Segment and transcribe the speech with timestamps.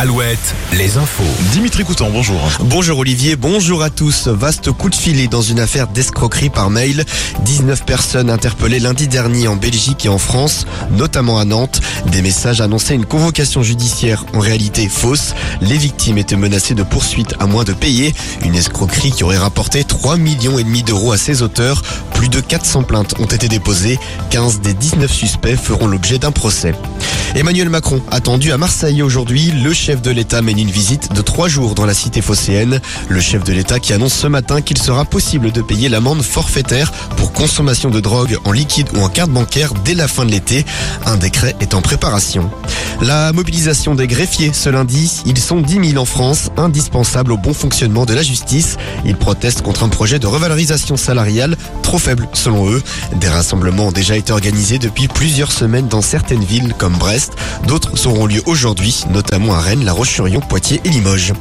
[0.00, 1.24] Alouette, les infos.
[1.50, 2.38] Dimitri Coutan, bonjour.
[2.60, 4.28] Bonjour Olivier, bonjour à tous.
[4.28, 7.04] Vaste coup de filet dans une affaire d'escroquerie par mail.
[7.44, 11.80] 19 personnes interpellées lundi dernier en Belgique et en France, notamment à Nantes.
[12.12, 15.34] Des messages annonçaient une convocation judiciaire en réalité fausse.
[15.62, 18.14] Les victimes étaient menacées de poursuites à moins de payer.
[18.44, 21.82] Une escroquerie qui aurait rapporté 3 millions et demi d'euros à ses auteurs.
[22.14, 23.98] Plus de 400 plaintes ont été déposées.
[24.30, 26.72] 15 des 19 suspects feront l'objet d'un procès.
[27.34, 29.52] Emmanuel Macron attendu à Marseille aujourd'hui.
[29.62, 32.80] Le chef de l'État mène une visite de trois jours dans la cité phocéenne.
[33.08, 36.90] Le chef de l'État qui annonce ce matin qu'il sera possible de payer l'amende forfaitaire
[37.16, 40.64] pour consommation de drogue en liquide ou en carte bancaire dès la fin de l'été.
[41.06, 42.50] Un décret est en préparation.
[43.00, 47.54] La mobilisation des greffiers ce lundi, ils sont 10 000 en France, indispensables au bon
[47.54, 48.76] fonctionnement de la justice.
[49.04, 52.82] Ils protestent contre un projet de revalorisation salariale trop faible selon eux.
[53.20, 57.34] Des rassemblements ont déjà été organisés depuis plusieurs semaines dans certaines villes comme Brest.
[57.66, 61.34] D'autres auront lieu aujourd'hui, notamment à Rennes, La Roche-sur-Yon, Poitiers et Limoges.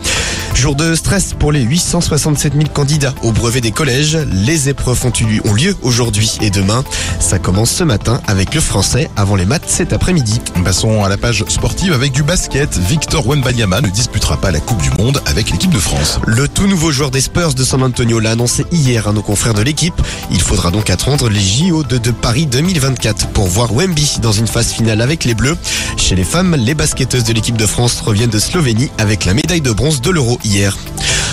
[0.57, 4.17] Jour de stress pour les 867 000 candidats au brevet des collèges.
[4.31, 6.83] Les épreuves ont, eu, ont lieu aujourd'hui et demain.
[7.19, 10.41] Ça commence ce matin avec le français avant les maths cet après-midi.
[10.65, 12.75] Passons à la page sportive avec du basket.
[12.75, 16.19] Victor Wembanyama ne disputera pas la Coupe du Monde avec l'équipe de France.
[16.25, 19.53] Le tout nouveau joueur des Spurs de San Antonio l'a annoncé hier à nos confrères
[19.53, 20.01] de l'équipe.
[20.31, 24.47] Il faudra donc attendre les JO de, de Paris 2024 pour voir Wemby dans une
[24.47, 25.57] phase finale avec les Bleus.
[25.97, 29.61] Chez les femmes, les basketteuses de l'équipe de France reviennent de Slovénie avec la médaille
[29.61, 30.39] de bronze de l'Euro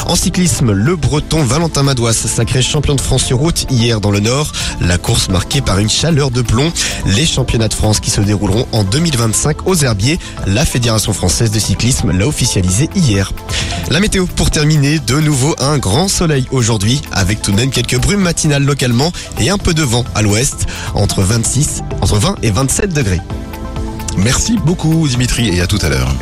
[0.07, 4.19] En cyclisme, le breton Valentin Madouas, sacré champion de France sur route hier dans le
[4.19, 4.51] Nord.
[4.81, 6.73] La course marquée par une chaleur de plomb.
[7.07, 10.19] Les championnats de France qui se dérouleront en 2025 aux Herbiers.
[10.47, 13.33] La Fédération française de cyclisme l'a officialisé hier.
[13.89, 18.01] La météo pour terminer, de nouveau un grand soleil aujourd'hui avec tout de même quelques
[18.01, 22.51] brumes matinales localement et un peu de vent à l'ouest entre 26, entre 20 et
[22.51, 23.20] 27 degrés.
[24.17, 26.12] Merci beaucoup Dimitri et à tout à l'heure.